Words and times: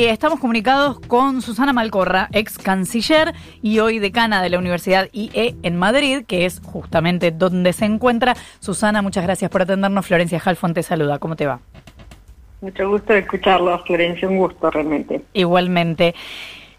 Y 0.00 0.06
estamos 0.06 0.40
comunicados 0.40 0.98
con 0.98 1.42
Susana 1.42 1.74
Malcorra, 1.74 2.30
ex 2.32 2.56
canciller 2.56 3.34
y 3.60 3.80
hoy 3.80 3.98
decana 3.98 4.42
de 4.42 4.48
la 4.48 4.58
Universidad 4.58 5.10
IE 5.12 5.56
en 5.62 5.76
Madrid, 5.76 6.24
que 6.26 6.46
es 6.46 6.62
justamente 6.64 7.32
donde 7.32 7.74
se 7.74 7.84
encuentra. 7.84 8.34
Susana, 8.60 9.02
muchas 9.02 9.24
gracias 9.24 9.50
por 9.50 9.60
atendernos. 9.60 10.06
Florencia 10.06 10.40
Halfon 10.42 10.72
te 10.72 10.82
saluda. 10.82 11.18
¿Cómo 11.18 11.36
te 11.36 11.46
va? 11.46 11.60
Mucho 12.62 12.88
gusto 12.88 13.12
de 13.12 13.18
escucharlo, 13.18 13.78
Florencia. 13.84 14.26
Un 14.26 14.38
gusto 14.38 14.70
realmente. 14.70 15.20
Igualmente. 15.34 16.14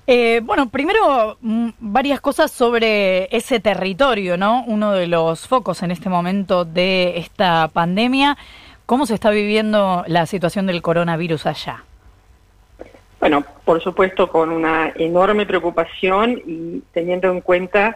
Eh, 0.08 0.42
bueno, 0.44 0.70
primero 0.70 1.38
mm, 1.42 1.70
varias 1.80 2.22
cosas 2.22 2.50
sobre 2.50 3.26
ese 3.26 3.60
territorio, 3.60 4.36
¿no? 4.36 4.64
Uno 4.66 4.94
de 4.94 5.06
los 5.06 5.48
focos 5.48 5.84
en 5.84 5.92
este 5.92 6.10
momento 6.10 6.66
de 6.66 7.20
esta 7.20 7.68
pandemia. 7.68 8.36
¿Cómo 8.88 9.06
se 9.06 9.14
está 9.14 9.30
viviendo 9.30 10.04
la 10.08 10.26
situación 10.26 10.66
del 10.66 10.82
coronavirus 10.82 11.46
allá? 11.46 11.84
Bueno, 13.22 13.46
por 13.64 13.82
supuesto 13.84 14.30
con 14.30 14.50
una 14.50 14.92
enorme 14.96 15.46
preocupación 15.46 16.42
y 16.43 16.82
teniendo 16.92 17.32
en 17.32 17.42
cuenta 17.42 17.96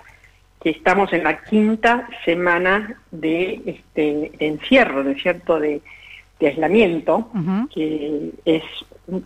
que 0.61 0.69
estamos 0.69 1.11
en 1.13 1.23
la 1.23 1.43
quinta 1.43 2.07
semana 2.23 3.01
de 3.09 3.59
este 3.65 4.31
encierro, 4.37 5.03
de 5.03 5.15
cierto 5.15 5.59
de, 5.59 5.81
aislamiento, 6.39 7.31
que 7.73 8.33
es 8.45 8.63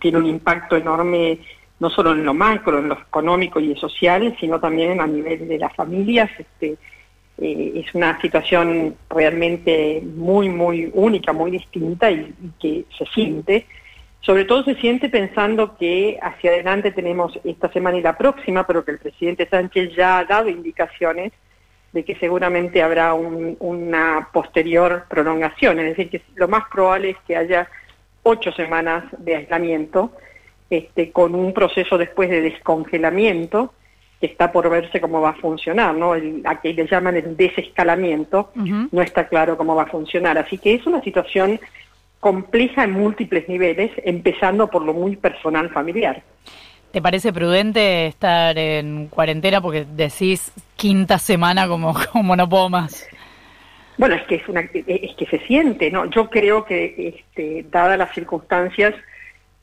tiene 0.00 0.16
un 0.16 0.26
impacto 0.26 0.76
enorme 0.76 1.38
no 1.80 1.90
solo 1.90 2.12
en 2.12 2.24
lo 2.24 2.32
macro, 2.32 2.78
en 2.78 2.88
lo 2.88 2.94
económico 2.94 3.60
y 3.60 3.76
social, 3.76 4.34
sino 4.40 4.58
también 4.58 5.02
a 5.02 5.06
nivel 5.06 5.46
de 5.48 5.58
las 5.58 5.74
familias. 5.74 6.30
Este, 6.38 6.76
eh, 7.36 7.72
es 7.74 7.94
una 7.94 8.18
situación 8.22 8.96
realmente 9.10 10.02
muy, 10.16 10.48
muy 10.48 10.90
única, 10.94 11.34
muy 11.34 11.50
distinta 11.50 12.10
y 12.10 12.34
que 12.58 12.86
se 12.96 13.04
siente 13.06 13.66
sobre 14.20 14.44
todo 14.44 14.64
se 14.64 14.74
siente 14.76 15.08
pensando 15.08 15.76
que 15.76 16.18
hacia 16.20 16.50
adelante 16.50 16.92
tenemos 16.92 17.38
esta 17.44 17.72
semana 17.72 17.98
y 17.98 18.02
la 18.02 18.18
próxima, 18.18 18.66
pero 18.66 18.84
que 18.84 18.92
el 18.92 18.98
presidente 18.98 19.48
Sánchez 19.48 19.94
ya 19.96 20.18
ha 20.18 20.24
dado 20.24 20.48
indicaciones 20.48 21.32
de 21.92 22.04
que 22.04 22.14
seguramente 22.16 22.82
habrá 22.82 23.14
una 23.14 24.28
posterior 24.32 25.06
prolongación. 25.08 25.80
Es 25.80 25.96
decir, 25.96 26.10
que 26.10 26.22
lo 26.36 26.48
más 26.48 26.64
probable 26.70 27.10
es 27.10 27.16
que 27.26 27.36
haya 27.36 27.68
ocho 28.22 28.52
semanas 28.52 29.04
de 29.18 29.36
aislamiento, 29.36 30.12
este, 30.68 31.10
con 31.10 31.34
un 31.34 31.52
proceso 31.52 31.98
después 31.98 32.30
de 32.30 32.42
descongelamiento, 32.42 33.72
que 34.20 34.26
está 34.26 34.52
por 34.52 34.68
verse 34.68 35.00
cómo 35.00 35.22
va 35.22 35.30
a 35.30 35.34
funcionar, 35.34 35.94
¿no? 35.94 36.14
El, 36.14 36.42
a 36.44 36.60
que 36.60 36.74
le 36.74 36.86
llaman 36.86 37.16
el 37.16 37.36
desescalamiento, 37.36 38.50
no 38.54 39.00
está 39.00 39.26
claro 39.26 39.56
cómo 39.56 39.74
va 39.74 39.84
a 39.84 39.86
funcionar. 39.86 40.36
Así 40.36 40.58
que 40.58 40.74
es 40.74 40.86
una 40.86 41.00
situación 41.00 41.58
compleja 42.20 42.84
en 42.84 42.92
múltiples 42.92 43.48
niveles, 43.48 43.90
empezando 44.04 44.68
por 44.68 44.82
lo 44.82 44.92
muy 44.92 45.16
personal 45.16 45.70
familiar. 45.70 46.22
¿Te 46.92 47.00
parece 47.00 47.32
prudente 47.32 48.06
estar 48.06 48.58
en 48.58 49.06
cuarentena 49.08 49.60
porque 49.60 49.84
decís 49.84 50.52
quinta 50.76 51.18
semana 51.18 51.66
como, 51.68 51.94
como 52.12 52.36
no 52.36 52.48
puedo 52.48 52.68
más? 52.68 53.08
Bueno, 53.96 54.14
es 54.14 54.22
que 54.22 54.36
es, 54.36 54.48
una, 54.48 54.60
es 54.60 55.14
que 55.14 55.26
se 55.26 55.38
siente, 55.46 55.90
¿no? 55.90 56.06
Yo 56.06 56.30
creo 56.30 56.64
que, 56.64 57.14
este, 57.14 57.66
dadas 57.70 57.98
las 57.98 58.12
circunstancias, 58.14 58.94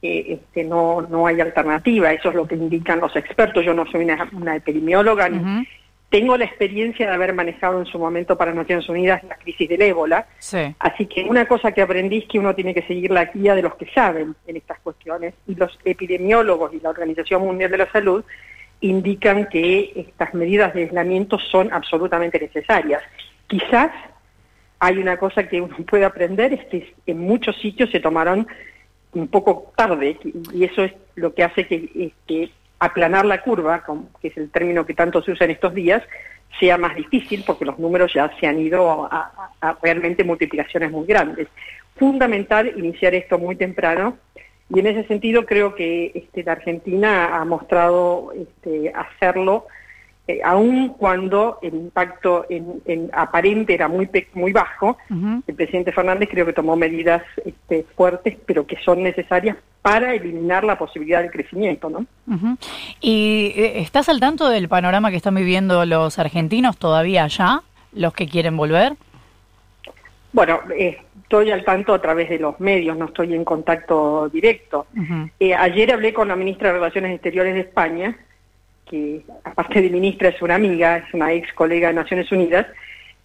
eh, 0.01 0.25
este, 0.39 0.63
no, 0.63 1.01
no 1.01 1.25
hay 1.25 1.41
alternativa. 1.41 2.11
Eso 2.13 2.29
es 2.29 2.35
lo 2.35 2.47
que 2.47 2.53
indican 2.53 2.99
los 2.99 3.15
expertos. 3.15 3.65
Yo 3.65 3.73
no 3.73 3.85
soy 3.87 4.07
una, 4.31 4.55
epidemióloga 4.55 5.27
ni, 5.27 5.67
tengo 6.09 6.37
la 6.37 6.45
experiencia 6.45 7.07
de 7.07 7.13
haber 7.13 7.33
manejado 7.33 7.79
en 7.79 7.85
su 7.85 7.99
momento 7.99 8.37
para 8.37 8.53
Naciones 8.53 8.87
Unidas 8.87 9.23
la 9.23 9.35
crisis 9.35 9.67
del 9.67 9.81
ébola, 9.81 10.27
así 10.79 11.05
que 11.05 11.23
una 11.23 11.45
cosa 11.45 11.73
que 11.73 11.81
aprendí 11.81 12.19
es 12.19 12.25
que 12.25 12.39
uno 12.39 12.55
tiene 12.55 12.73
que 12.73 12.83
seguir 12.83 13.11
la 13.11 13.25
guía 13.25 13.55
de 13.55 13.61
los 13.61 13.75
que 13.75 13.87
saben 13.93 14.35
en 14.47 14.55
estas 14.55 14.79
cuestiones. 14.79 15.33
Y 15.47 15.55
los 15.55 15.77
epidemiólogos 15.83 16.73
y 16.73 16.79
la 16.79 16.89
Organización 16.89 17.43
Mundial 17.43 17.71
de 17.71 17.77
la 17.77 17.91
Salud 17.91 18.23
indican 18.79 19.49
que 19.49 19.91
estas 19.95 20.33
medidas 20.33 20.73
de 20.73 20.83
aislamiento 20.83 21.39
son 21.39 21.73
absolutamente 21.73 22.39
necesarias. 22.39 23.01
Quizás 23.47 23.91
hay 24.79 24.97
una 24.99 25.17
cosa 25.17 25.47
que 25.47 25.59
uno 25.59 25.75
puede 25.89 26.05
aprender, 26.05 26.53
es 26.53 26.65
que 26.65 26.93
en 27.05 27.19
muchos 27.19 27.57
sitios 27.57 27.89
se 27.91 27.99
tomaron 27.99 28.47
un 29.13 29.27
poco 29.27 29.73
tarde 29.75 30.17
y 30.53 30.63
eso 30.63 30.83
es 30.83 30.93
lo 31.15 31.33
que 31.33 31.43
hace 31.43 31.65
que, 31.67 32.11
que 32.27 32.51
aplanar 32.79 33.25
la 33.25 33.41
curva, 33.41 33.83
que 34.21 34.27
es 34.27 34.37
el 34.37 34.51
término 34.51 34.85
que 34.85 34.93
tanto 34.93 35.21
se 35.21 35.31
usa 35.31 35.45
en 35.45 35.51
estos 35.51 35.73
días, 35.73 36.03
sea 36.59 36.77
más 36.77 36.95
difícil 36.95 37.43
porque 37.45 37.65
los 37.65 37.77
números 37.79 38.13
ya 38.13 38.31
se 38.39 38.47
han 38.47 38.59
ido 38.59 39.07
a, 39.11 39.51
realmente 39.81 40.23
multiplicaciones 40.23 40.91
muy 40.91 41.05
grandes. 41.05 41.47
Fundamental 41.95 42.71
iniciar 42.77 43.15
esto 43.15 43.37
muy 43.37 43.55
temprano 43.55 44.17
y 44.73 44.79
en 44.79 44.87
ese 44.87 45.07
sentido 45.07 45.45
creo 45.45 45.75
que 45.75 46.11
este, 46.13 46.43
la 46.43 46.53
Argentina 46.53 47.37
ha 47.37 47.45
mostrado 47.45 48.33
este, 48.33 48.91
hacerlo 48.93 49.65
eh, 50.29 50.41
aun 50.43 50.89
cuando 50.89 51.57
el 51.61 51.73
impacto 51.73 52.45
en, 52.49 53.09
aparente 53.13 53.73
era 53.73 53.87
muy 53.87 54.09
muy 54.33 54.51
bajo, 54.51 54.97
el 55.09 55.55
presidente 55.55 55.93
Fernández 55.93 56.27
creo 56.29 56.45
que 56.45 56.51
tomó 56.51 56.75
medidas 56.75 57.23
este, 57.45 57.85
fuertes, 57.95 58.35
pero 58.45 58.67
que 58.67 58.75
son 58.83 59.03
necesarias 59.03 59.55
para 59.81 60.13
eliminar 60.13 60.65
la 60.65 60.77
posibilidad 60.77 61.21
del 61.21 61.31
crecimiento, 61.31 61.89
¿no? 61.89 62.05
¿Y 62.99 63.53
eh, 63.55 63.79
estás 63.79 64.09
al 64.09 64.19
tanto 64.19 64.49
del 64.49 64.67
panorama 64.67 65.11
que 65.11 65.15
están 65.15 65.35
viviendo 65.35 65.85
los 65.85 66.19
argentinos 66.19 66.77
todavía 66.77 67.23
allá, 67.23 67.61
los 67.93 68.13
que 68.13 68.27
quieren 68.27 68.57
volver? 68.57 68.97
Bueno, 70.33 70.59
eh, 70.77 70.97
estoy 71.23 71.51
al 71.51 71.63
tanto 71.63 71.93
a 71.93 72.01
través 72.01 72.27
de 72.27 72.39
los 72.39 72.59
medios, 72.59 72.97
no 72.97 73.05
estoy 73.05 73.33
en 73.33 73.45
contacto 73.45 74.27
directo. 74.27 74.87
ayer 75.57 75.93
hablé 75.93 76.13
con 76.13 76.27
la 76.27 76.35
ministra 76.35 76.67
de 76.67 76.73
Relaciones 76.73 77.13
Exteriores 77.13 77.53
de 77.53 77.61
España 77.61 78.17
que 78.89 79.23
aparte 79.43 79.81
de 79.81 79.89
ministra 79.89 80.29
es 80.29 80.41
una 80.41 80.55
amiga, 80.55 80.97
es 80.97 81.13
una 81.13 81.33
ex 81.33 81.51
colega 81.53 81.89
de 81.89 81.93
Naciones 81.93 82.31
Unidas, 82.31 82.67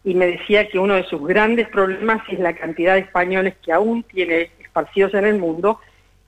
y 0.04 0.14
me 0.14 0.26
decía 0.26 0.68
que 0.68 0.78
uno 0.78 0.94
de 0.94 1.04
sus 1.04 1.26
grandes 1.26 1.68
problemas 1.68 2.22
es 2.28 2.38
la 2.38 2.54
cantidad 2.54 2.94
de 2.94 3.00
españoles 3.00 3.54
que 3.62 3.72
aún 3.72 4.02
tiene 4.02 4.50
esparcidos 4.60 5.14
en 5.14 5.26
el 5.26 5.38
mundo 5.38 5.78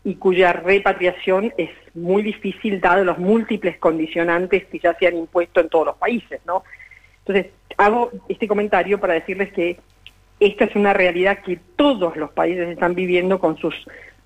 y 0.05 0.17
cuya 0.17 0.53
repatriación 0.53 1.53
es 1.57 1.71
muy 1.95 2.23
difícil 2.23 2.81
dado 2.81 3.05
los 3.05 3.19
múltiples 3.19 3.79
condicionantes 3.79 4.67
que 4.67 4.79
ya 4.79 4.95
se 4.95 5.07
han 5.07 5.17
impuesto 5.17 5.61
en 5.61 5.69
todos 5.69 5.87
los 5.87 5.97
países, 5.97 6.41
¿no? 6.47 6.63
Entonces, 7.27 7.53
hago 7.79 8.11
este 8.29 8.47
comentario 8.47 9.01
para 9.01 9.15
decirles 9.15 9.53
que 9.53 9.79
esta 10.39 10.65
es 10.65 10.77
una 10.77 10.93
realidad 10.93 11.39
que 11.39 11.59
todos 11.77 12.17
los 12.17 12.31
países 12.33 12.69
están 12.69 12.95
viviendo 12.95 13.39
con 13.39 13.57
sus 13.57 13.75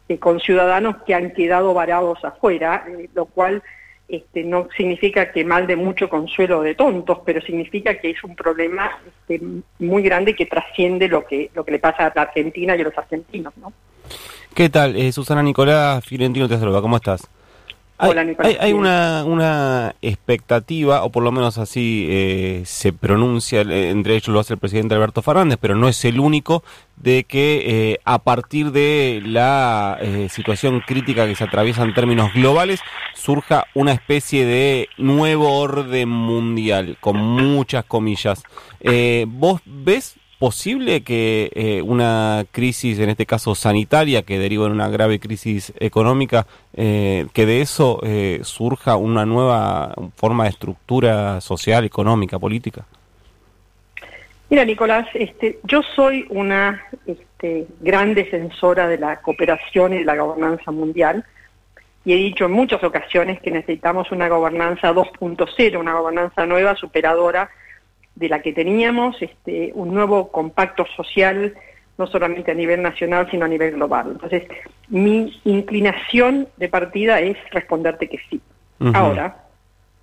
eh, 0.08 0.18
con 0.18 0.40
ciudadanos 0.40 0.96
que 1.06 1.14
han 1.14 1.32
quedado 1.32 1.74
varados 1.74 2.24
afuera, 2.24 2.84
eh, 2.88 3.08
lo 3.14 3.26
cual 3.26 3.62
este, 4.08 4.42
no 4.42 4.68
significa 4.76 5.30
que 5.30 5.44
mal 5.44 5.66
de 5.66 5.76
mucho 5.76 6.08
consuelo 6.08 6.62
de 6.62 6.74
tontos, 6.74 7.18
pero 7.24 7.42
significa 7.42 7.98
que 7.98 8.10
es 8.10 8.24
un 8.24 8.34
problema 8.34 8.90
este, 9.06 9.44
muy 9.78 10.02
grande 10.02 10.34
que 10.34 10.46
trasciende 10.46 11.08
lo 11.08 11.26
que, 11.26 11.50
lo 11.54 11.64
que 11.64 11.72
le 11.72 11.78
pasa 11.78 12.06
a 12.06 12.12
la 12.14 12.22
Argentina 12.22 12.74
y 12.74 12.80
a 12.80 12.84
los 12.84 12.96
argentinos. 12.96 13.54
¿no? 13.58 13.72
¿Qué 14.54 14.70
tal? 14.70 14.96
Eh, 14.96 15.12
Susana 15.12 15.42
Nicolás 15.42 16.04
Fiorentino 16.04 16.48
te 16.48 16.58
saluda, 16.58 16.80
¿cómo 16.80 16.96
estás? 16.96 17.28
Hay, 17.98 18.72
una, 18.72 19.24
una, 19.24 19.94
expectativa, 20.02 21.02
o 21.02 21.10
por 21.10 21.24
lo 21.24 21.32
menos 21.32 21.58
así 21.58 22.06
eh, 22.08 22.62
se 22.64 22.92
pronuncia, 22.92 23.62
eh, 23.62 23.90
entre 23.90 24.14
ellos 24.14 24.28
lo 24.28 24.38
hace 24.38 24.54
el 24.54 24.60
presidente 24.60 24.94
Alberto 24.94 25.20
Fernández, 25.20 25.58
pero 25.60 25.74
no 25.74 25.88
es 25.88 26.04
el 26.04 26.20
único, 26.20 26.62
de 26.96 27.24
que 27.24 27.64
eh, 27.66 28.00
a 28.04 28.20
partir 28.20 28.70
de 28.70 29.20
la 29.24 29.98
situación 30.30 30.80
crítica 30.86 31.26
que 31.26 31.34
se 31.34 31.44
atraviesa 31.44 31.82
en 31.82 31.94
términos 31.94 32.32
globales, 32.34 32.80
surja 33.14 33.66
una 33.74 33.92
especie 33.92 34.44
de 34.44 34.88
nuevo 34.96 35.58
orden 35.58 36.08
mundial, 36.08 36.96
con 37.00 37.16
muchas 37.16 37.84
comillas. 37.84 38.42
¿Vos 39.26 39.60
ves 39.64 40.16
posible 40.38 41.02
que 41.02 41.50
eh, 41.54 41.82
una 41.82 42.44
crisis, 42.50 42.98
en 42.98 43.10
este 43.10 43.26
caso 43.26 43.54
sanitaria, 43.54 44.22
que 44.22 44.38
deriva 44.38 44.66
en 44.66 44.72
una 44.72 44.88
grave 44.88 45.18
crisis 45.18 45.72
económica, 45.80 46.46
eh, 46.74 47.26
que 47.32 47.44
de 47.44 47.60
eso 47.60 48.00
eh, 48.04 48.40
surja 48.42 48.96
una 48.96 49.26
nueva 49.26 49.94
forma 50.16 50.44
de 50.44 50.50
estructura 50.50 51.40
social, 51.40 51.84
económica, 51.84 52.38
política? 52.38 52.84
Mira, 54.48 54.64
Nicolás, 54.64 55.08
este, 55.12 55.58
yo 55.64 55.82
soy 55.94 56.24
una 56.30 56.82
este, 57.06 57.66
gran 57.80 58.14
defensora 58.14 58.88
de 58.88 58.98
la 58.98 59.20
cooperación 59.20 59.92
y 59.92 59.98
de 59.98 60.04
la 60.04 60.16
gobernanza 60.16 60.70
mundial 60.70 61.24
y 62.04 62.14
he 62.14 62.16
dicho 62.16 62.46
en 62.46 62.52
muchas 62.52 62.82
ocasiones 62.82 63.40
que 63.42 63.50
necesitamos 63.50 64.10
una 64.12 64.28
gobernanza 64.28 64.94
2.0, 64.94 65.78
una 65.78 65.94
gobernanza 65.94 66.46
nueva, 66.46 66.74
superadora 66.76 67.50
de 68.18 68.28
la 68.28 68.42
que 68.42 68.52
teníamos, 68.52 69.20
este, 69.22 69.70
un 69.74 69.94
nuevo 69.94 70.32
compacto 70.32 70.84
social, 70.96 71.54
no 71.96 72.06
solamente 72.08 72.50
a 72.50 72.54
nivel 72.54 72.82
nacional, 72.82 73.28
sino 73.30 73.44
a 73.44 73.48
nivel 73.48 73.72
global. 73.72 74.08
Entonces, 74.12 74.42
mi 74.88 75.40
inclinación 75.44 76.48
de 76.56 76.68
partida 76.68 77.20
es 77.20 77.36
responderte 77.50 78.08
que 78.08 78.18
sí. 78.28 78.40
Ahora, 78.94 79.44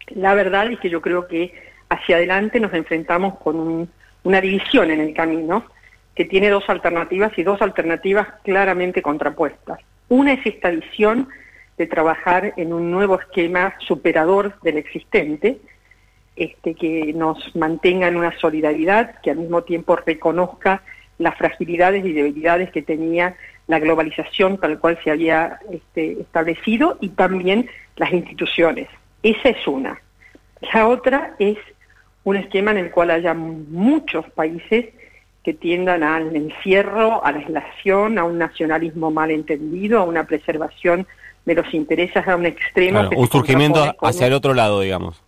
la 0.09 0.33
verdad 0.33 0.71
es 0.71 0.79
que 0.79 0.89
yo 0.89 1.01
creo 1.01 1.27
que 1.27 1.53
hacia 1.89 2.17
adelante 2.17 2.59
nos 2.59 2.73
enfrentamos 2.73 3.35
con 3.39 3.89
una 4.23 4.41
división 4.41 4.91
en 4.91 4.99
el 4.99 5.13
camino 5.13 5.65
que 6.13 6.25
tiene 6.25 6.49
dos 6.49 6.63
alternativas 6.69 7.37
y 7.37 7.43
dos 7.43 7.61
alternativas 7.61 8.27
claramente 8.43 9.01
contrapuestas. 9.01 9.79
Una 10.07 10.33
es 10.33 10.45
esta 10.45 10.69
visión 10.69 11.27
de 11.77 11.87
trabajar 11.87 12.53
en 12.55 12.71
un 12.71 12.91
nuevo 12.91 13.19
esquema 13.19 13.75
superador 13.79 14.59
del 14.61 14.77
existente, 14.77 15.57
este, 16.35 16.75
que 16.75 17.13
nos 17.13 17.55
mantenga 17.55 18.07
en 18.07 18.17
una 18.17 18.37
solidaridad, 18.39 19.19
que 19.21 19.31
al 19.31 19.37
mismo 19.37 19.63
tiempo 19.63 19.95
reconozca 19.95 20.81
las 21.17 21.37
fragilidades 21.37 22.05
y 22.05 22.11
debilidades 22.11 22.71
que 22.71 22.81
tenía 22.81 23.35
la 23.67 23.79
globalización 23.79 24.57
tal 24.57 24.79
cual 24.79 24.99
se 25.03 25.11
había 25.11 25.59
este, 25.71 26.21
establecido 26.21 26.97
y 27.01 27.09
también 27.09 27.69
las 27.95 28.11
instituciones. 28.11 28.87
Esa 29.23 29.49
es 29.49 29.67
una. 29.67 29.99
La 30.73 30.87
otra 30.87 31.35
es 31.39 31.57
un 32.23 32.35
esquema 32.37 32.71
en 32.71 32.77
el 32.77 32.91
cual 32.91 33.11
haya 33.11 33.33
muchos 33.33 34.29
países 34.31 34.87
que 35.43 35.53
tiendan 35.53 36.03
al 36.03 36.35
encierro, 36.35 37.23
a 37.23 37.31
la 37.31 37.39
aislación, 37.39 38.17
a 38.17 38.23
un 38.23 38.37
nacionalismo 38.39 39.11
mal 39.11 39.31
entendido, 39.31 39.99
a 39.99 40.03
una 40.03 40.25
preservación 40.25 41.07
de 41.45 41.53
los 41.53 41.71
intereses 41.73 42.27
a 42.27 42.35
un 42.35 42.47
extremo. 42.47 43.09
un 43.15 43.29
surgimiento 43.29 43.95
hacia 44.01 44.27
el 44.27 44.33
otro 44.33 44.53
lado, 44.53 44.81
digamos. 44.81 45.24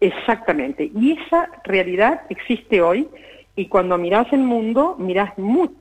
Exactamente. 0.00 0.90
Y 0.94 1.12
esa 1.12 1.48
realidad 1.64 2.22
existe 2.28 2.80
hoy 2.82 3.08
y 3.54 3.66
cuando 3.68 3.96
miras 3.96 4.30
el 4.32 4.40
mundo, 4.40 4.96
miras 4.98 5.32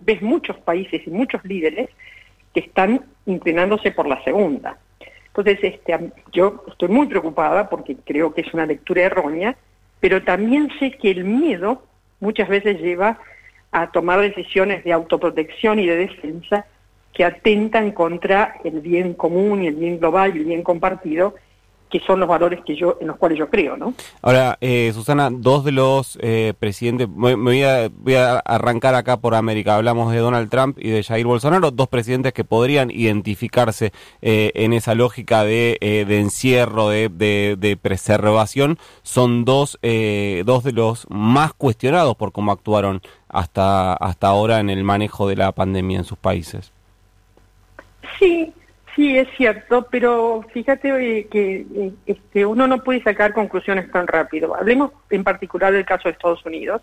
ves 0.01 0.21
muchos 0.21 0.57
países 0.59 1.05
y 1.05 1.09
muchos 1.09 1.43
líderes 1.43 1.89
que 2.53 2.61
están 2.61 3.05
inclinándose 3.25 3.91
por 3.91 4.07
la 4.07 4.23
segunda. 4.23 4.77
Entonces, 5.27 5.59
este, 5.61 6.11
yo 6.31 6.63
estoy 6.69 6.87
muy 6.87 7.07
preocupada 7.07 7.69
porque 7.69 7.97
creo 8.05 8.33
que 8.33 8.41
es 8.41 8.53
una 8.53 8.65
lectura 8.65 9.03
errónea, 9.03 9.57
pero 9.99 10.23
también 10.23 10.69
sé 10.79 10.91
que 10.91 11.11
el 11.11 11.25
miedo 11.25 11.83
muchas 12.21 12.47
veces 12.47 12.79
lleva 12.79 13.19
a 13.71 13.91
tomar 13.91 14.21
decisiones 14.21 14.85
de 14.85 14.93
autoprotección 14.93 15.79
y 15.79 15.85
de 15.85 15.97
defensa 15.97 16.65
que 17.13 17.25
atentan 17.25 17.91
contra 17.91 18.55
el 18.63 18.79
bien 18.79 19.13
común 19.13 19.63
y 19.63 19.67
el 19.67 19.75
bien 19.75 19.99
global 19.99 20.35
y 20.35 20.39
el 20.39 20.45
bien 20.45 20.63
compartido 20.63 21.35
que 21.89 21.99
son 21.99 22.19
los 22.19 22.27
valores 22.27 22.61
que 22.65 22.75
yo 22.75 22.97
en 22.99 23.07
los 23.07 23.17
cuales 23.17 23.37
yo 23.37 23.49
creo, 23.49 23.77
¿no? 23.77 23.93
Ahora, 24.21 24.57
eh, 24.59 24.91
Susana, 24.93 25.29
dos 25.31 25.63
de 25.63 25.71
los 25.71 26.17
eh, 26.21 26.53
presidentes, 26.57 27.07
me, 27.07 27.35
voy, 27.35 27.63
a, 27.63 27.89
voy, 27.89 28.15
a, 28.15 28.39
arrancar 28.39 28.95
acá 28.95 29.17
por 29.17 29.35
América, 29.35 29.75
hablamos 29.75 30.11
de 30.11 30.17
Donald 30.19 30.49
Trump 30.49 30.77
y 30.79 30.89
de 30.89 31.03
Jair 31.03 31.25
Bolsonaro, 31.25 31.71
dos 31.71 31.87
presidentes 31.87 32.33
que 32.33 32.43
podrían 32.43 32.91
identificarse 32.91 33.91
eh, 34.21 34.51
en 34.55 34.73
esa 34.73 34.95
lógica 34.95 35.43
de, 35.43 35.77
de 35.81 36.19
encierro, 36.19 36.89
de, 36.89 37.09
de, 37.09 37.55
de, 37.57 37.77
preservación, 37.77 38.77
son 39.03 39.45
dos, 39.45 39.79
dos 39.81 40.63
de 40.63 40.71
los 40.73 41.05
más 41.09 41.53
cuestionados 41.53 42.15
por 42.15 42.31
cómo 42.31 42.51
actuaron 42.51 43.01
hasta, 43.29 43.93
hasta 43.93 44.27
ahora 44.27 44.59
en 44.59 44.69
el 44.69 44.83
manejo 44.83 45.27
de 45.27 45.35
la 45.35 45.51
pandemia 45.51 45.99
en 45.99 46.05
sus 46.05 46.17
países. 46.17 46.71
Sí, 48.19 48.53
Sí, 48.95 49.17
es 49.17 49.27
cierto, 49.35 49.87
pero 49.91 50.45
fíjate 50.53 50.89
eh, 50.89 51.27
que 51.29 51.65
eh, 51.75 51.91
este, 52.05 52.45
uno 52.45 52.65
no 52.65 52.81
puede 52.81 53.03
sacar 53.03 53.33
conclusiones 53.33 53.91
tan 53.91 54.07
rápido. 54.07 54.55
Hablemos 54.55 54.91
en 55.09 55.25
particular 55.25 55.73
del 55.73 55.85
caso 55.85 56.03
de 56.07 56.13
Estados 56.13 56.45
Unidos. 56.45 56.81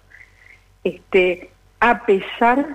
Este, 0.85 1.51
a 1.81 2.05
pesar 2.05 2.67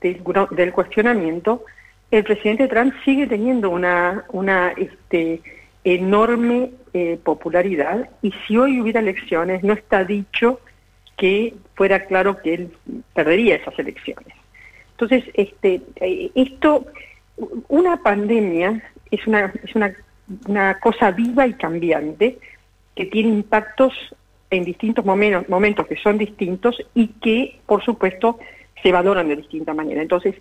del, 0.00 0.72
cuestionamiento, 0.72 1.64
el 2.10 2.24
presidente 2.24 2.68
Trump 2.68 2.94
sigue 3.04 3.26
teniendo 3.26 3.68
una, 3.68 4.24
una 4.30 4.70
este, 4.70 5.42
enorme 5.84 6.70
eh, 6.94 7.18
popularidad 7.22 8.08
y 8.22 8.32
si 8.46 8.56
hoy 8.56 8.80
hubiera 8.80 9.00
elecciones 9.00 9.62
no 9.62 9.74
está 9.74 10.04
dicho 10.04 10.60
que 11.18 11.54
fuera 11.74 12.06
claro 12.06 12.38
que 12.38 12.54
él 12.54 12.72
perdería 13.12 13.56
esas 13.56 13.78
elecciones. 13.78 14.32
Entonces, 14.92 15.24
este, 15.34 15.82
esto 16.34 16.86
una 17.68 18.02
pandemia 18.02 18.82
es 19.10 19.26
una, 19.26 19.52
es 19.62 19.74
una, 19.74 19.94
una 20.46 20.80
cosa 20.80 21.10
viva 21.10 21.46
y 21.46 21.54
cambiante 21.54 22.38
que 22.94 23.06
tiene 23.06 23.28
impactos 23.28 23.92
en 24.50 24.64
distintos 24.64 25.04
momentos, 25.04 25.48
momentos 25.48 25.86
que 25.86 25.96
son 25.96 26.18
distintos 26.18 26.76
y 26.94 27.08
que, 27.08 27.60
por 27.66 27.84
supuesto, 27.84 28.38
se 28.82 28.92
valoran 28.92 29.28
de 29.28 29.36
distinta 29.36 29.74
manera. 29.74 30.02
Entonces, 30.02 30.34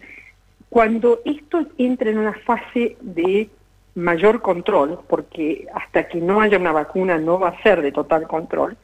cuando 0.70 1.20
esto 1.26 1.66
entra 1.78 2.10
en 2.10 2.18
una 2.18 2.34
fase 2.34 2.98
de 3.02 3.50
mayor 3.96 4.42
control, 4.42 5.00
porque 5.08 5.68
hasta 5.74 6.08
que 6.08 6.20
no 6.20 6.42
haya 6.42 6.58
una 6.58 6.72
vacuna 6.72 7.18
no 7.18 7.40
va 7.40 7.50
a 7.50 7.64
ser 7.64 7.82
de 7.82 7.92
total 7.92 8.28
control, 8.28 8.78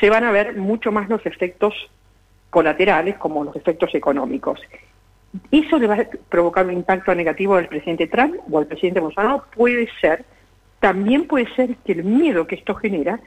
se 0.00 0.10
van 0.10 0.24
a 0.24 0.32
ver 0.32 0.56
mucho 0.56 0.90
más 0.90 1.08
los 1.08 1.24
efectos 1.26 1.74
colaterales 2.50 3.16
como 3.18 3.44
los 3.44 3.54
efectos 3.56 3.94
económicos. 3.94 4.60
¿Eso 5.50 5.78
le 5.78 5.86
va 5.86 5.94
a 5.94 6.06
provocar 6.28 6.66
un 6.66 6.72
impacto 6.72 7.14
negativo 7.14 7.56
al 7.56 7.68
presidente 7.68 8.06
Trump 8.06 8.36
o 8.50 8.58
al 8.58 8.66
presidente 8.66 9.00
Bolsonaro? 9.00 9.44
Puede 9.54 9.88
ser. 10.00 10.24
También 10.80 11.26
puede 11.26 11.52
ser 11.54 11.76
que 11.76 11.92
el 11.92 12.04
miedo 12.04 12.46
que 12.46 12.54
esto 12.54 12.74
genera 12.74 13.20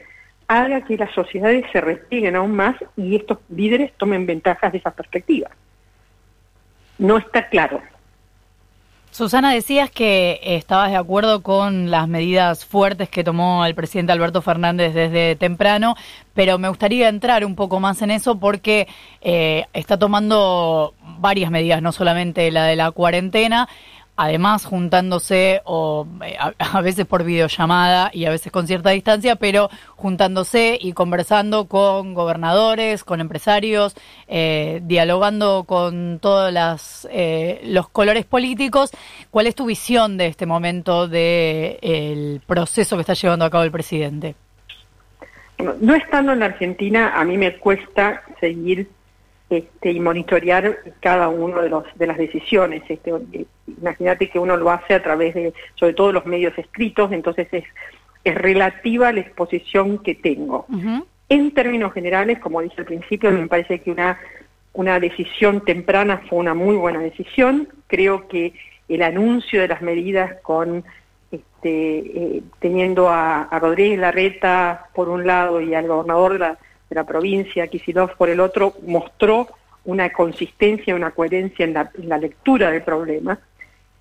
haga 0.47 0.81
que 0.81 0.97
las 0.97 1.13
sociedades 1.13 1.65
se 1.71 1.79
replieguen 1.79 2.35
aún 2.35 2.55
más 2.55 2.75
y 2.97 3.15
estos 3.15 3.37
líderes 3.49 3.93
tomen 3.97 4.25
ventajas 4.25 4.71
de 4.71 4.79
esa 4.79 4.91
perspectiva. 4.91 5.49
No 6.97 7.17
está 7.17 7.47
claro. 7.47 7.81
Susana, 9.11 9.51
decías 9.51 9.91
que 9.91 10.39
estabas 10.41 10.89
de 10.89 10.95
acuerdo 10.95 11.43
con 11.43 11.91
las 11.91 12.07
medidas 12.07 12.65
fuertes 12.65 13.09
que 13.09 13.25
tomó 13.25 13.65
el 13.65 13.75
presidente 13.75 14.13
Alberto 14.13 14.41
Fernández 14.41 14.93
desde 14.93 15.35
temprano, 15.35 15.95
pero 16.33 16.57
me 16.57 16.69
gustaría 16.69 17.09
entrar 17.09 17.43
un 17.43 17.55
poco 17.55 17.81
más 17.81 18.01
en 18.01 18.11
eso 18.11 18.39
porque 18.39 18.87
eh, 19.19 19.65
está 19.73 19.99
tomando 19.99 20.93
varias 21.21 21.51
medidas, 21.51 21.81
no 21.81 21.91
solamente 21.91 22.49
la 22.51 22.65
de 22.65 22.75
la 22.75 22.91
cuarentena 22.91 23.67
además 24.21 24.65
juntándose 24.65 25.61
o 25.65 26.07
eh, 26.23 26.37
a, 26.59 26.81
veces 26.81 27.05
por 27.05 27.23
videollamada 27.23 28.11
y 28.13 28.25
a 28.25 28.29
veces 28.29 28.51
con 28.51 28.67
cierta 28.67 28.91
distancia, 28.91 29.35
pero 29.35 29.69
juntándose 29.95 30.77
y 30.79 30.93
conversando 30.93 31.65
con 31.65 32.13
gobernadores, 32.13 33.03
con 33.03 33.19
empresarios, 33.19 33.95
eh, 34.27 34.81
dialogando 34.83 35.63
con 35.65 36.19
todos 36.19 36.53
las, 36.53 37.07
eh, 37.11 37.61
los 37.63 37.89
colores 37.89 38.25
políticos. 38.25 38.91
¿Cuál 39.31 39.47
es 39.47 39.55
tu 39.55 39.65
visión 39.65 40.17
de 40.17 40.27
este 40.27 40.45
momento 40.45 41.07
del 41.07 42.41
proceso 42.45 42.97
que 42.97 43.01
está 43.01 43.13
llevando 43.13 43.45
a 43.45 43.49
cabo 43.49 43.63
el 43.63 43.71
presidente? 43.71 44.35
no 45.79 45.93
estando 45.93 46.33
en 46.33 46.39
la 46.39 46.45
Argentina, 46.45 47.13
a 47.13 47.23
mí 47.23 47.37
me 47.37 47.55
cuesta 47.57 48.23
seguir 48.39 48.89
este, 49.51 49.91
y 49.91 49.99
monitorear 49.99 50.79
cada 51.01 51.27
uno 51.27 51.61
de, 51.61 51.69
los, 51.69 51.83
de 51.95 52.07
las 52.07 52.17
decisiones. 52.17 52.83
Este, 52.87 53.13
imagínate 53.67 54.29
que 54.29 54.39
uno 54.39 54.55
lo 54.55 54.71
hace 54.71 54.93
a 54.93 55.03
través 55.03 55.33
de, 55.33 55.53
sobre 55.75 55.93
todo 55.93 56.13
los 56.13 56.25
medios 56.25 56.57
escritos, 56.57 57.11
entonces 57.11 57.47
es, 57.51 57.65
es 58.23 58.35
relativa 58.35 59.11
la 59.11 59.19
exposición 59.19 59.97
que 59.97 60.15
tengo. 60.15 60.65
En 61.27 61.53
términos 61.53 61.91
generales, 61.93 62.39
como 62.39 62.61
dije 62.61 62.75
al 62.79 62.85
principio, 62.85 63.29
me 63.31 63.47
parece 63.47 63.79
que 63.81 63.91
una, 63.91 64.17
una 64.73 64.99
decisión 64.99 65.65
temprana 65.65 66.21
fue 66.29 66.39
una 66.39 66.53
muy 66.53 66.77
buena 66.77 66.99
decisión. 66.99 67.67
Creo 67.87 68.29
que 68.29 68.53
el 68.87 69.01
anuncio 69.01 69.59
de 69.59 69.67
las 69.67 69.81
medidas 69.81 70.37
con 70.43 70.85
este, 71.29 71.97
eh, 71.99 72.43
teniendo 72.59 73.09
a, 73.09 73.43
a 73.43 73.59
Rodríguez 73.59 73.99
Larreta 73.99 74.87
por 74.93 75.09
un 75.09 75.27
lado 75.27 75.61
y 75.61 75.73
al 75.73 75.87
gobernador 75.87 76.33
de 76.33 76.39
la 76.39 76.57
de 76.91 76.95
la 76.95 77.05
provincia, 77.05 77.67
Kisilov 77.67 78.17
por 78.17 78.29
el 78.29 78.41
otro, 78.41 78.75
mostró 78.85 79.47
una 79.85 80.11
consistencia, 80.11 80.93
una 80.93 81.11
coherencia 81.11 81.63
en 81.63 81.73
la, 81.73 82.17
lectura 82.17 82.69
del 82.69 82.83
problema. 82.83 83.39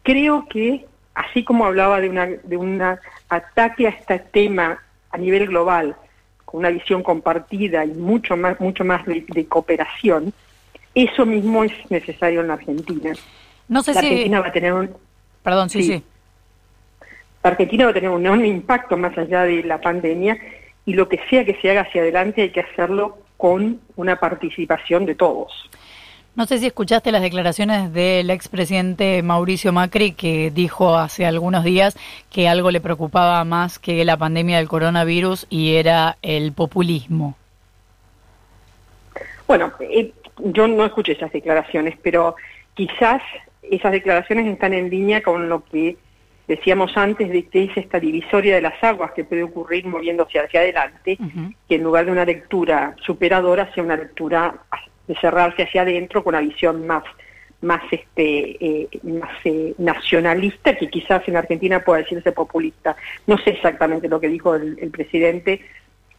Creo 0.02 0.46
que, 0.48 0.86
así 1.14 1.44
como 1.44 1.66
hablaba 1.66 2.00
de 2.00 2.08
una 2.08 2.26
de 2.26 2.56
un 2.56 2.82
ataque 3.28 3.86
a 3.86 3.90
este 3.90 4.18
tema 4.18 4.82
a 5.12 5.18
nivel 5.18 5.46
global, 5.46 5.94
con 6.44 6.58
una 6.60 6.70
visión 6.70 7.04
compartida 7.04 7.84
y 7.84 7.92
mucho 7.92 8.36
más, 8.36 8.58
mucho 8.58 8.84
más 8.84 9.06
de, 9.06 9.46
cooperación, 9.48 10.32
eso 10.92 11.24
mismo 11.24 11.62
es 11.62 11.72
necesario 11.90 12.40
en 12.40 12.48
la 12.48 12.54
Argentina. 12.54 13.12
No 13.68 13.84
sé 13.84 13.94
la 13.94 14.00
Argentina 14.00 14.40
va 14.40 14.48
a 14.48 14.52
tener 14.52 14.72
un... 14.72 14.90
Perdón, 15.44 15.70
sí, 15.70 15.84
sí. 15.84 16.02
La 17.44 17.50
Argentina 17.50 17.84
va 17.84 17.90
a 17.92 17.94
tener 17.94 18.10
un 18.10 18.44
impacto 18.44 18.96
más 18.96 19.16
allá 19.16 19.44
de 19.44 19.62
la 19.62 19.80
pandemia 19.80 20.36
y 20.86 20.94
lo 20.94 21.08
que 21.08 21.20
sea 21.28 21.44
que 21.44 21.54
se 21.60 21.70
haga 21.70 21.82
hacia 21.82 22.02
adelante 22.02 22.42
hay 22.42 22.50
que 22.50 22.60
hacerlo 22.60 23.18
con 23.36 23.80
una 23.96 24.16
participación 24.16 25.06
de 25.06 25.14
todos. 25.14 25.70
No 26.36 26.46
sé 26.46 26.58
si 26.58 26.66
escuchaste 26.66 27.10
las 27.10 27.22
declaraciones 27.22 27.92
del 27.92 28.30
expresidente 28.30 29.22
Mauricio 29.22 29.72
Macri 29.72 30.12
que 30.12 30.50
dijo 30.50 30.96
hace 30.96 31.26
algunos 31.26 31.64
días 31.64 31.98
que 32.30 32.48
algo 32.48 32.70
le 32.70 32.80
preocupaba 32.80 33.44
más 33.44 33.78
que 33.78 34.04
la 34.04 34.16
pandemia 34.16 34.58
del 34.58 34.68
coronavirus 34.68 35.46
y 35.50 35.74
era 35.74 36.18
el 36.22 36.52
populismo. 36.52 37.36
Bueno, 39.48 39.72
eh, 39.80 40.12
yo 40.38 40.68
no 40.68 40.84
escuché 40.84 41.12
esas 41.12 41.32
declaraciones, 41.32 41.98
pero 42.00 42.36
quizás 42.74 43.22
esas 43.62 43.90
declaraciones 43.90 44.46
están 44.46 44.72
en 44.72 44.88
línea 44.88 45.22
con 45.22 45.48
lo 45.48 45.64
que 45.64 45.96
decíamos 46.50 46.96
antes 46.96 47.30
de 47.30 47.46
que 47.46 47.62
es 47.62 47.76
esta 47.76 48.00
divisoria 48.00 48.56
de 48.56 48.60
las 48.60 48.82
aguas 48.82 49.12
que 49.12 49.22
puede 49.22 49.44
ocurrir 49.44 49.86
moviéndose 49.86 50.40
hacia 50.40 50.58
adelante, 50.58 51.16
que 51.68 51.76
en 51.76 51.84
lugar 51.84 52.06
de 52.06 52.10
una 52.10 52.24
lectura 52.24 52.96
superadora 53.06 53.72
sea 53.72 53.84
una 53.84 53.94
lectura 53.94 54.56
de 55.06 55.14
cerrarse 55.14 55.62
hacia 55.62 55.82
adentro 55.82 56.24
con 56.24 56.34
una 56.34 56.42
visión 56.42 56.88
más, 56.88 57.04
más 57.60 57.80
este 57.92 58.56
eh, 58.66 58.88
más 59.04 59.30
eh, 59.44 59.74
nacionalista 59.78 60.76
que 60.76 60.90
quizás 60.90 61.22
en 61.28 61.36
Argentina 61.36 61.84
pueda 61.84 62.00
decirse 62.00 62.32
populista. 62.32 62.96
No 63.28 63.38
sé 63.38 63.50
exactamente 63.50 64.08
lo 64.08 64.18
que 64.18 64.28
dijo 64.28 64.56
el, 64.56 64.90
presidente, 64.90 65.60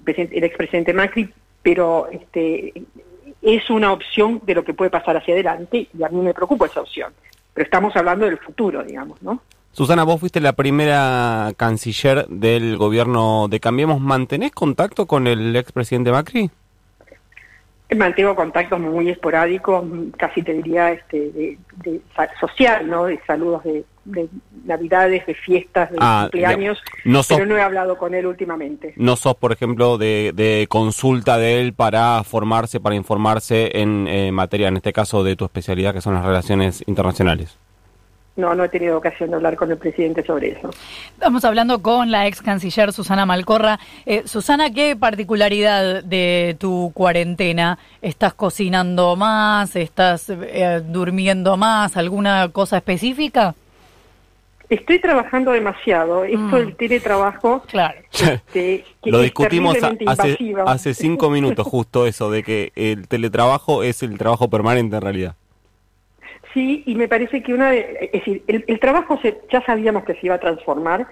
el 0.06 0.44
expresidente 0.46 0.94
Macri, 0.94 1.30
pero 1.62 2.08
este 2.10 2.72
es 3.42 3.70
una 3.70 3.92
opción 3.92 4.40
de 4.46 4.56
lo 4.56 4.64
que 4.64 4.74
puede 4.74 4.92
pasar 4.92 5.18
hacia 5.18 5.34
adelante 5.34 5.90
y 5.94 6.04
a 6.04 6.08
mí 6.08 6.22
me 6.22 6.34
preocupa 6.34 6.68
esa 6.68 6.80
opción. 6.80 7.12
Pero 7.54 7.66
estamos 7.66 7.94
hablando 7.98 8.26
del 8.28 8.38
futuro, 8.38 8.82
digamos, 8.82 9.22
¿no? 9.22 9.42
Susana, 9.74 10.04
vos 10.04 10.20
fuiste 10.20 10.42
la 10.42 10.54
primera 10.54 11.54
canciller 11.56 12.28
del 12.28 12.76
gobierno 12.78 13.48
de 13.50 13.62
Cambiemos. 13.62 14.02
¿Mantenés 14.02 14.52
contacto 14.52 15.06
con 15.06 15.28
el 15.28 15.56
expresidente 15.56 16.12
Macri? 16.12 16.52
Mantengo 17.96 18.36
contactos 18.36 18.80
muy 18.80 19.10
esporádicos, 19.10 19.84
casi 20.18 20.44
te 20.44 20.54
diría 20.54 20.92
este, 20.92 21.58
de, 21.84 22.02
social, 22.40 22.90
¿no? 22.90 23.06
De 23.06 23.20
saludos 23.28 23.64
de, 23.66 23.84
navidades, 24.66 25.26
de 25.26 25.36
fiestas, 25.36 25.92
de 25.92 25.98
ah, 26.00 26.22
cumpleaños, 26.24 26.82
no 27.04 27.22
pero 27.28 27.46
no 27.46 27.58
he 27.58 27.62
hablado 27.62 27.98
con 27.98 28.14
él 28.14 28.26
últimamente. 28.26 28.94
¿No 28.96 29.18
sos, 29.18 29.36
por 29.36 29.52
ejemplo, 29.52 29.98
de, 29.98 30.66
consulta 30.70 31.38
de 31.38 31.60
él 31.62 31.74
para 31.74 32.24
formarse, 32.24 32.80
para 32.80 32.96
informarse 32.96 33.72
en 33.74 34.08
eh, 34.08 34.32
materia, 34.32 34.70
en 34.70 34.78
este 34.78 34.94
caso, 34.94 35.24
de 35.24 35.36
tu 35.36 35.44
especialidad, 35.44 35.94
que 35.94 36.02
son 36.02 36.14
las 36.14 36.26
relaciones 36.26 36.84
internacionales? 36.88 37.58
No, 38.42 38.54
no 38.56 38.66
he 38.66 38.70
tenido 38.70 38.98
ocasión 38.98 39.30
de 39.30 39.36
hablar 39.38 39.56
con 39.56 39.72
el 39.72 39.78
presidente 39.78 40.24
sobre 40.24 40.50
eso. 40.50 40.72
Estamos 41.14 41.46
hablando 41.46 41.82
con 41.82 42.12
la 42.12 42.28
ex 42.28 42.42
canciller 42.42 42.92
Susana 42.92 43.26
Malcorra. 43.26 43.80
Eh, 44.06 44.24
Susana, 44.26 44.72
¿qué 44.72 44.96
particularidad 44.96 46.04
de 46.04 46.58
tu 46.60 46.92
cuarentena? 46.94 47.78
¿Estás 48.02 48.34
cocinando 48.34 49.16
más? 49.16 49.76
¿Estás 49.76 50.30
eh, 50.30 50.82
durmiendo 50.84 51.56
más? 51.56 51.96
¿Alguna 51.96 52.50
cosa 52.50 52.78
específica? 52.78 53.56
Estoy 54.70 55.00
trabajando 55.00 55.52
demasiado. 55.52 56.24
Esto 56.24 56.40
mm. 56.40 56.56
del 56.56 56.76
teletrabajo. 56.76 57.62
Claro. 57.68 58.02
Este, 58.12 58.86
Lo 59.04 59.20
discutimos 59.20 59.78
hace, 60.06 60.38
hace 60.66 60.94
cinco 60.94 61.30
minutos, 61.30 61.66
justo 61.66 62.06
eso, 62.06 62.30
de 62.30 62.44
que 62.44 62.72
el 62.76 63.08
teletrabajo 63.08 63.84
es 63.84 64.04
el 64.04 64.18
trabajo 64.18 64.50
permanente 64.50 64.96
en 64.96 65.02
realidad. 65.02 65.36
Sí, 66.54 66.84
y 66.86 66.96
me 66.96 67.08
parece 67.08 67.42
que 67.42 67.54
una 67.54 67.72
de, 67.72 67.98
es 68.02 68.12
decir, 68.12 68.44
el, 68.48 68.80
trabajo 68.80 69.20
ya 69.52 69.64
sabíamos 69.66 70.04
que 70.04 70.14
se 70.16 70.26
iba 70.26 70.36
a 70.36 70.40
transformar. 70.40 71.08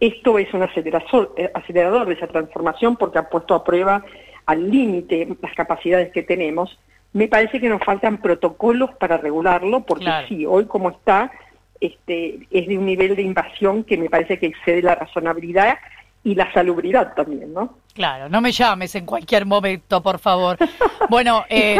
Esto 0.00 0.38
es 0.38 0.52
un 0.54 0.62
acelerador, 0.62 1.34
eh, 1.36 1.50
acelerador 1.54 2.08
de 2.08 2.14
esa 2.14 2.26
transformación 2.26 2.96
porque 2.96 3.18
ha 3.18 3.28
puesto 3.28 3.54
a 3.54 3.62
prueba 3.62 4.04
al 4.46 4.70
límite 4.70 5.28
las 5.40 5.54
capacidades 5.54 6.10
que 6.12 6.22
tenemos. 6.22 6.78
Me 7.12 7.28
parece 7.28 7.60
que 7.60 7.68
nos 7.68 7.84
faltan 7.84 8.18
protocolos 8.18 8.90
para 8.94 9.18
regularlo 9.18 9.80
porque 9.80 10.10
sí, 10.28 10.46
hoy 10.46 10.66
como 10.66 10.90
está, 10.90 11.30
este, 11.80 12.40
es 12.50 12.66
de 12.66 12.78
un 12.78 12.86
nivel 12.86 13.14
de 13.14 13.22
invasión 13.22 13.84
que 13.84 13.96
me 13.96 14.08
parece 14.08 14.38
que 14.38 14.46
excede 14.46 14.82
la 14.82 14.94
razonabilidad 14.94 15.78
y 16.22 16.34
la 16.34 16.52
salubridad 16.52 17.14
también, 17.14 17.52
¿no? 17.52 17.78
Claro, 17.94 18.28
no 18.28 18.40
me 18.40 18.52
llames 18.52 18.94
en 18.94 19.06
cualquier 19.06 19.46
momento, 19.46 20.02
por 20.02 20.18
favor. 20.18 20.56
Bueno, 21.08 21.44
eh, 21.48 21.76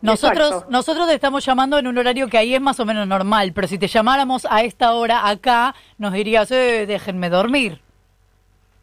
nosotros 0.00 0.64
nosotros 0.70 1.06
te 1.06 1.14
estamos 1.14 1.44
llamando 1.44 1.76
en 1.78 1.86
un 1.86 1.98
horario 1.98 2.28
que 2.28 2.38
ahí 2.38 2.54
es 2.54 2.62
más 2.62 2.80
o 2.80 2.86
menos 2.86 3.06
normal, 3.06 3.52
pero 3.52 3.68
si 3.68 3.76
te 3.76 3.88
llamáramos 3.88 4.46
a 4.48 4.62
esta 4.62 4.94
hora 4.94 5.28
acá, 5.28 5.74
nos 5.98 6.14
dirías, 6.14 6.50
eh, 6.50 6.86
déjenme 6.86 7.28
dormir. 7.28 7.82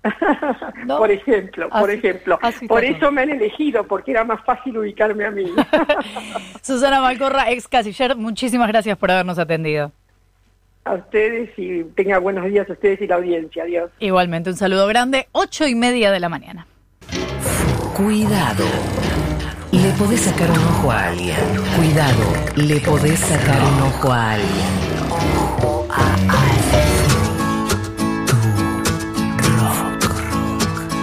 Por 0.88 1.10
ejemplo, 1.10 1.68
por 1.70 1.90
ejemplo. 1.90 2.40
por 2.68 2.84
eso 2.86 3.12
me 3.12 3.24
han 3.24 3.32
elegido, 3.32 3.86
porque 3.88 4.12
era 4.12 4.24
más 4.24 4.44
fácil 4.46 4.78
ubicarme 4.78 5.26
a 5.26 5.32
mí. 5.32 5.46
Susana 6.62 7.02
Malcorra, 7.02 7.50
ex 7.50 7.68
casiller, 7.68 8.16
muchísimas 8.16 8.68
gracias 8.68 8.98
por 9.00 9.10
habernos 9.10 9.40
atendido 9.40 9.92
a 10.88 10.96
ustedes 10.96 11.50
y 11.58 11.84
tenga 11.96 12.20
buenos 12.20 12.46
días 12.46 12.70
a 12.70 12.74
ustedes 12.74 13.02
y 13.02 13.08
la 13.08 13.16
audiencia. 13.16 13.64
Adiós. 13.64 13.92
Igualmente, 14.00 14.50
un 14.50 14.56
saludo 14.56 14.88
grande, 14.88 15.28
ocho 15.32 15.68
y 15.68 15.76
media 15.76 16.12
de 16.12 16.20
la 16.20 16.30
mañana. 16.30 16.68
Cuidado. 17.96 18.66
Le 19.72 19.92
podés 19.94 20.22
sacar 20.22 20.50
un 20.50 20.58
ojo 20.58 20.92
a 20.92 21.08
alguien. 21.08 21.36
Cuidado. 21.76 22.24
Le 22.56 22.80
podés 22.80 23.20
sacar 23.20 23.62
un 23.62 23.82
ojo 23.82 24.12
a 24.12 24.32
alguien. 24.32 24.68
Ojo 25.12 25.88
a 25.90 26.16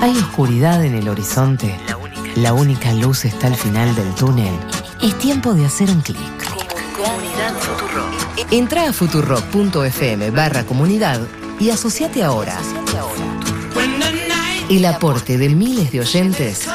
Hay 0.04 0.16
oscuridad 0.16 0.84
en 0.84 0.94
el 0.94 1.08
horizonte. 1.08 1.74
La 2.36 2.52
única 2.52 2.92
luz 2.92 3.24
está 3.24 3.46
al 3.46 3.54
final 3.54 3.94
del 3.94 4.14
túnel. 4.14 4.54
Es 5.02 5.16
tiempo 5.18 5.54
de 5.54 5.66
hacer 5.66 5.90
un 5.90 6.00
clic. 6.00 6.43
Comunidad 7.04 7.52
Entra 8.50 8.88
a 8.88 8.92
futurock.fm 8.92 10.30
barra 10.30 10.64
comunidad 10.64 11.20
y 11.60 11.68
asociate 11.68 12.24
ahora. 12.24 12.58
El 14.70 14.86
aporte 14.86 15.36
de 15.36 15.50
miles 15.50 15.92
de 15.92 16.00
oyentes 16.00 16.66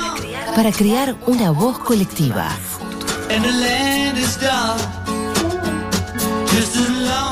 para 0.55 0.71
crear 0.71 1.15
una 1.25 1.49
voz 1.49 1.79
colectiva. 1.79 2.47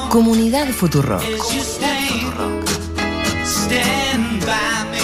Comunidad 0.09 0.67
Futurock. 0.69 1.23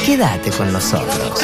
Quédate 0.06 0.52
con 0.52 0.74
nosotros. 0.74 1.40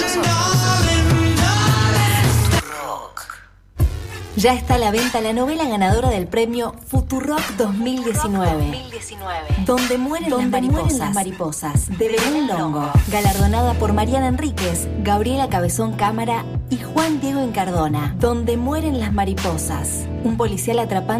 Ya 4.40 4.54
está 4.54 4.76
a 4.76 4.78
la 4.78 4.90
venta 4.90 5.20
la 5.20 5.34
novela 5.34 5.68
ganadora 5.68 6.10
del 6.10 6.26
premio 6.26 6.74
Futurock 6.88 7.42
2019. 7.58 8.72
Donde 9.66 9.98
mueren, 9.98 10.30
las, 10.98 11.14
mariposas. 11.14 11.90
De 11.98 12.08
Belén 12.08 12.48
Longo. 12.48 12.90
Galardonada 13.12 13.74
por 13.74 13.92
Mariana 13.92 14.30
Enríquez, 14.30 14.88
Gabriela 15.04 15.50
Cabezón 15.50 15.92
Cámara 15.98 16.46
y 16.70 16.78
Juan 16.78 17.20
Diego 17.20 17.42
Encardona. 17.42 18.16
Donde 18.18 18.56
mueren 18.56 19.02
las 19.02 19.12
mariposas. 19.12 20.06
Un 20.24 20.38
policial 20.38 20.80
atrapante 20.80 21.00